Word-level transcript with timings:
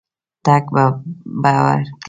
ټګ 0.45 0.63
به 0.73 0.83
ورکړي. 1.65 1.85